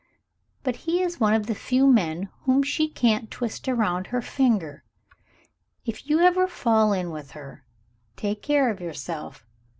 [0.63, 4.83] But he is one of the few men whom she can't twist round her finger.
[5.85, 7.67] If you ever fall in with her,
[8.17, 9.45] take care of yourself.